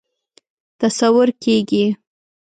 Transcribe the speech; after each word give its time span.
تصور 0.79 1.27
کېږي. 1.43 1.85